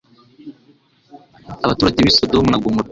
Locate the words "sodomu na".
2.17-2.61